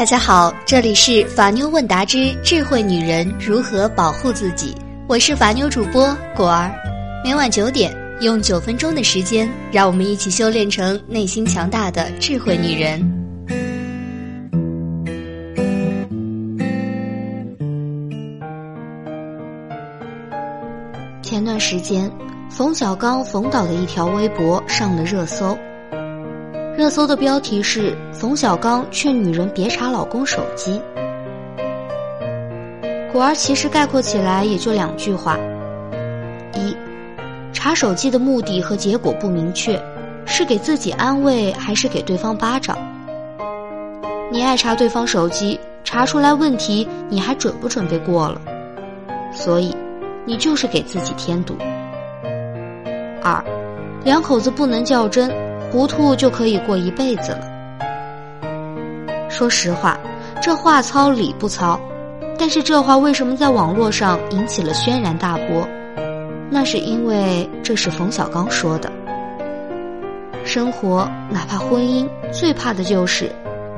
[0.00, 4.74] 大家好，这里是法妞问答之智慧女人如何保护自己，
[5.06, 6.74] 我是法妞主播果儿。
[7.22, 12.98] 每晚九点，用九分钟的时间，让我们一起修炼成内心强大的智慧女人。
[21.20, 22.10] 前段时间，
[22.48, 25.54] 冯小刚冯导的一条微博上了热搜。
[26.80, 30.80] 热搜的标题是“冯小刚劝女人别查老公手机”。
[33.12, 35.36] 果儿其实概括起来也就两句话：
[36.54, 36.74] 一，
[37.52, 39.78] 查手机的目的和结果不明确，
[40.24, 42.78] 是给自己安慰还是给对方巴掌？
[44.32, 48.40] 你爱查对方手机，查出来问题，你还准不准备过了？
[49.34, 49.76] 所以，
[50.24, 51.54] 你就是给自己添堵。
[53.22, 53.44] 二，
[54.02, 55.30] 两口子不能较真。
[55.70, 57.46] 糊涂就可以过一辈子了。
[59.28, 59.96] 说实话，
[60.42, 61.78] 这话糙理不糙，
[62.36, 65.66] 但是这话为什么在网络上引起了轩然大波？
[66.50, 68.90] 那是因为这是冯小刚说的。
[70.44, 73.30] 生活哪怕婚姻，最怕的就是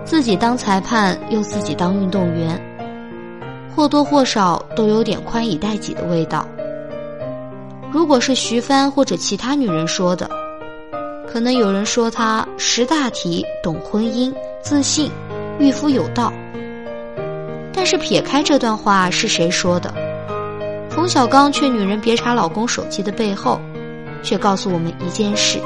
[0.02, 2.58] 自己当裁判又自己当运动员，
[3.76, 6.48] 或多或少都有点宽以待己的味道。
[7.90, 10.41] 如果是徐帆或者其他女人说的。
[11.32, 14.30] 可能有人说他识大体、懂婚姻、
[14.60, 15.10] 自信、
[15.58, 16.30] 御夫有道。
[17.72, 19.94] 但是撇开这段话是谁说的？
[20.90, 23.58] 冯小刚劝女人别查老公手机的背后，
[24.22, 25.58] 却告诉我们一件事：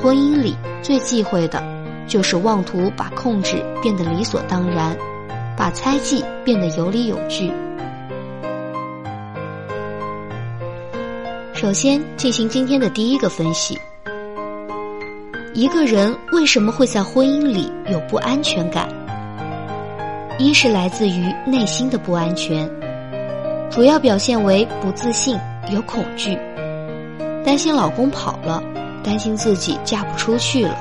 [0.00, 1.60] 婚姻里最忌讳的，
[2.06, 4.96] 就是妄图把控制变得理所当然，
[5.56, 7.52] 把猜忌变得有理有据。
[11.52, 13.76] 首先进行今天的第一个分析。
[15.56, 18.86] 一个人为什么会在婚姻里有不安全感？
[20.38, 22.70] 一是来自于内心的不安全，
[23.70, 25.34] 主要表现为不自信、
[25.72, 26.38] 有恐惧，
[27.42, 28.62] 担心老公跑了，
[29.02, 30.76] 担心自己嫁不出去了，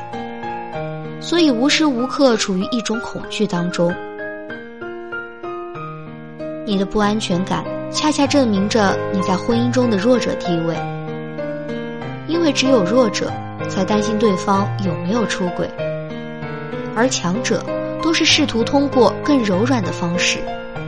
[1.21, 3.95] 所以无时无刻处于一种恐惧当中。
[6.65, 10.75] 你的不安全感恰恰证明着你在婚姻中的弱者地位，
[12.27, 13.31] 因为只有弱者。
[13.69, 15.69] 才担心对方有没有出轨，
[16.95, 17.63] 而强者
[18.01, 20.39] 都是试图通过更柔软的方式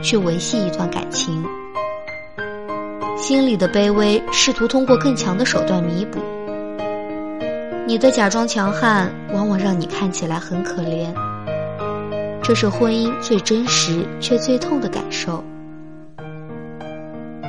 [0.02, 1.44] 去维系一段感情，
[3.16, 6.18] 心里的卑微试图通过更强的手段弥补。
[7.86, 11.12] 你的假装强悍，往往让你看起来很可怜，
[12.42, 15.42] 这是婚姻最真实却最痛的感受。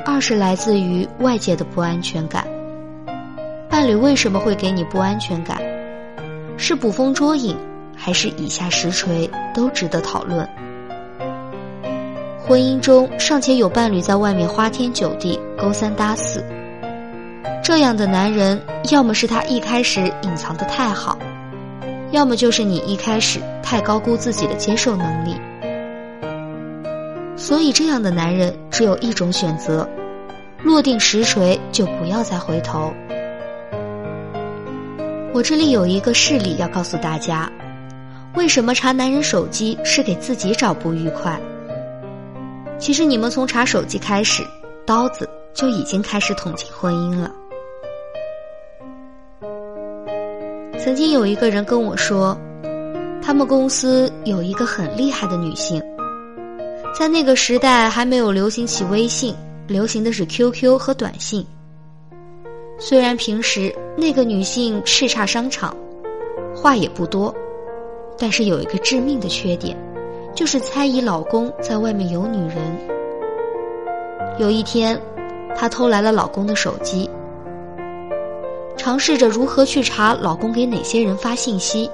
[0.06, 2.46] 二是来自于外界的不安全感。
[3.70, 5.62] 伴侣为什么会给你不安全感？
[6.56, 7.56] 是捕风捉影，
[7.96, 10.46] 还是以下实锤，都值得讨论。
[12.44, 16.44] 婚姻中尚且有伴侣在外面花天酒地、勾三搭四，
[17.62, 18.60] 这样的男人，
[18.90, 21.16] 要么是他一开始隐藏的太好，
[22.10, 25.36] 要么就是你一开始太高估自己的接受能力。
[27.36, 29.88] 所以，这样的男人只有一种选择：
[30.64, 32.92] 落定实锤，就不要再回头。
[35.32, 37.50] 我这里有一个事例要告诉大家，
[38.34, 41.40] 为什么查男人手机是给自己找不愉快？
[42.80, 44.42] 其实你们从查手机开始，
[44.84, 47.30] 刀子就已经开始捅进婚姻了。
[50.80, 52.36] 曾经有一个人跟我说，
[53.22, 55.80] 他们公司有一个很厉害的女性，
[56.92, 59.32] 在那个时代还没有流行起微信，
[59.68, 61.46] 流行的是 QQ 和短信。
[62.80, 65.76] 虽然平时那个女性叱咤商场，
[66.56, 67.32] 话也不多，
[68.16, 69.76] 但是有一个致命的缺点，
[70.34, 72.56] 就是猜疑老公在外面有女人。
[74.38, 74.98] 有一天，
[75.54, 77.10] 她偷来了老公的手机，
[78.74, 81.90] 尝试着如何去查老公给哪些人发信息，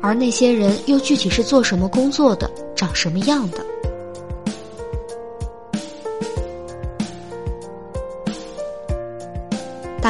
[0.00, 3.58] 而那些人又具体是做什么工作的，长什么样的。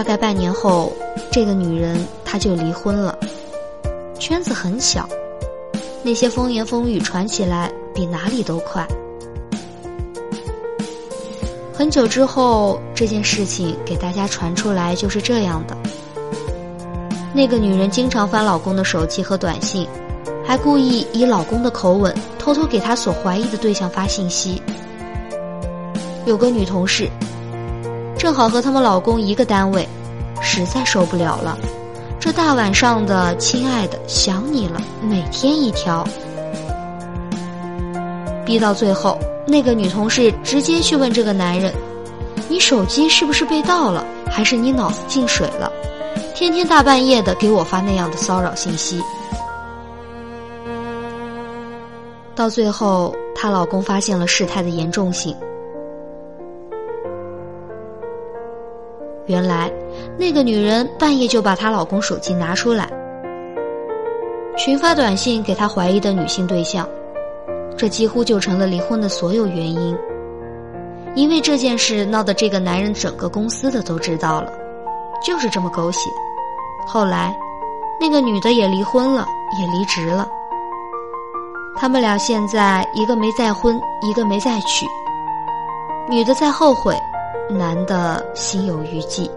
[0.01, 0.91] 大概半年后，
[1.31, 1.95] 这个女人
[2.25, 3.19] 她就离婚了。
[4.19, 5.07] 圈子很小，
[6.03, 8.89] 那些风言风语传起来比哪里都快。
[11.75, 15.77] 很久之后，这件事情给大家传出来就是这样的：
[17.35, 19.87] 那个女人经常翻老公的手机和短信，
[20.43, 24.63] 还故意以老公的口吻偷偷给她所怀疑的对象发信息。
[26.25, 27.07] 有个女同事。
[28.21, 29.89] 正好和他们老公一个单位，
[30.43, 31.57] 实在受不了了。
[32.21, 36.07] 这大晚上的，亲爱的，想你了，每天一条，
[38.45, 41.73] 逼到最后，那个女同事直接去问这个男人
[42.47, 44.05] ：“你手机是不是被盗了？
[44.31, 45.73] 还是你脑子进水了？
[46.35, 49.03] 天天大半夜的给我发那样的骚扰信息。”
[52.37, 55.35] 到最后，她老公发现了事态的严重性。
[59.31, 59.71] 原来，
[60.19, 62.91] 那个女人半夜就把她老公手机拿出来，
[64.57, 66.85] 群发短信给她怀疑的女性对象，
[67.77, 69.97] 这几乎就成了离婚的所有原因。
[71.15, 74.53] 因为这件事闹得这个男人整个公司的都知道了，
[75.25, 76.11] 就是这么狗血。
[76.89, 77.33] 后来，
[78.01, 79.25] 那个女的也离婚了，
[79.61, 80.29] 也离职了。
[81.77, 84.87] 他们俩现在一个没再婚，一个没再娶，
[86.09, 86.97] 女的在后悔。
[87.51, 89.31] 男的心有余悸。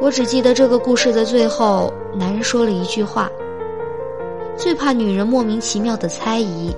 [0.00, 3.30] 我只记得这个故事的最后，男人说了一句话
[4.58, 6.74] ：“最怕女人莫名其妙的猜疑，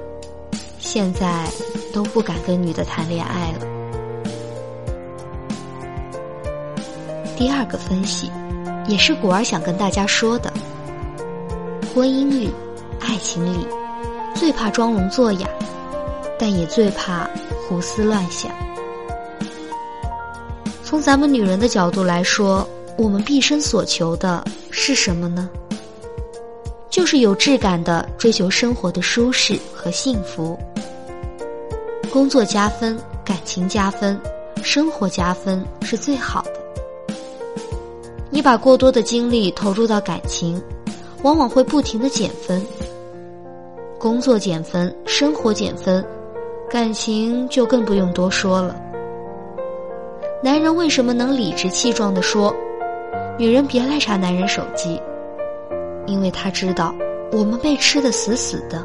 [0.79, 1.47] 现在
[1.93, 3.67] 都不敢跟女的谈恋爱了。”
[7.37, 8.31] 第二个分析，
[8.87, 10.53] 也是古儿想跟大家说的：
[11.95, 12.53] 婚姻里、
[13.01, 13.67] 爱情里，
[14.35, 15.49] 最怕装聋作哑，
[16.39, 17.29] 但也最怕。
[17.67, 18.51] 胡思乱想。
[20.83, 25.49] 从咱们女人的角度来说，我们毕生所求的是什么呢？
[26.91, 30.57] 就是有质感的追求生活的舒适和幸福。
[32.13, 34.21] 工作加分，感情加分，
[34.63, 36.53] 生活加分是最好的。
[38.31, 40.63] 你把过多的精力投入到感情，
[41.23, 42.65] 往往会不停的减分。
[43.99, 46.05] 工作减分，生活减分。
[46.75, 48.75] 感情就更不用多说了。
[50.43, 52.53] 男人为什么能理直气壮地说
[53.39, 55.01] ：“女人别来查男人手机，
[56.05, 56.93] 因为他知道
[57.31, 58.85] 我们被吃的死死的。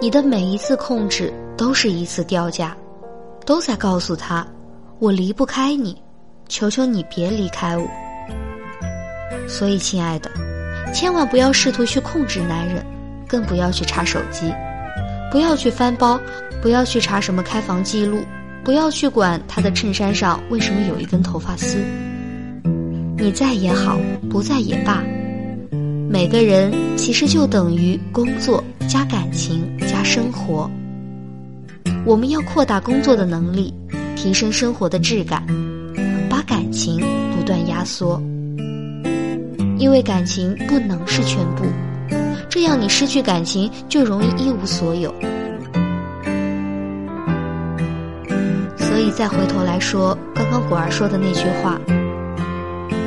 [0.00, 2.76] 你的每一次控制都是一次掉价，
[3.44, 4.46] 都在告诉他，
[5.00, 6.00] 我离不开你，
[6.46, 7.84] 求求你别离开我。
[9.48, 10.30] 所以，亲爱的，
[10.94, 12.86] 千万不要试图去控制男人，
[13.26, 14.54] 更不要去查手机，
[15.28, 16.16] 不要去翻包。”
[16.60, 18.18] 不要去查什么开房记录，
[18.64, 21.78] 不要去管他的衬衫上为什么有一根头发丝。
[23.16, 25.02] 你在也好，不在也罢，
[26.08, 30.70] 每个人其实就等于工作加感情加生活。
[32.04, 33.74] 我们要扩大工作的能力，
[34.16, 35.44] 提升生活的质感，
[36.28, 37.00] 把感情
[37.36, 38.20] 不断压缩，
[39.78, 41.64] 因为感情不能是全部，
[42.48, 45.12] 这样你失去感情就容易一无所有。
[49.10, 51.80] 再回头来说，刚刚果儿说的那句话：“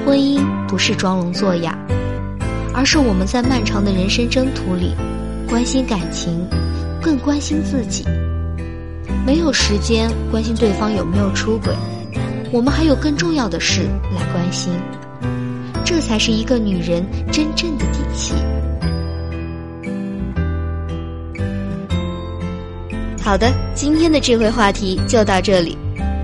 [0.05, 1.77] 婚姻不是装聋作哑，
[2.73, 4.95] 而是我们在漫长的人生征途里，
[5.47, 6.47] 关心感情，
[7.01, 8.05] 更关心自己。
[9.25, 11.73] 没有时间关心对方有没有出轨，
[12.51, 13.81] 我们还有更重要的事
[14.15, 14.73] 来关心。
[15.85, 18.33] 这才是一个女人真正的底气。”
[23.21, 25.77] 好的，今天的智慧话题就到这里。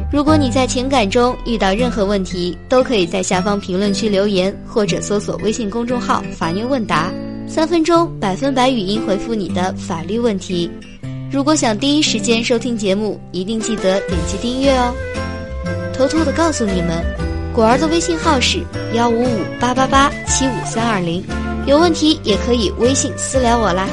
[0.10, 7.12] 如果你在情感中遇到任何问题，都可以在下方评论区留言，或者搜索微信公众号“法妞问答”，
[7.46, 10.72] 三分钟百分百语音回复你的法律问题。
[11.30, 14.94] 如果想第一时间收听节目，一定记得点击订阅哦。
[15.94, 17.04] 偷偷的告诉你们，
[17.54, 21.22] 果儿的微信号是幺五五八八八七五三二零，
[21.66, 23.86] 有问题也可以微信私聊我啦。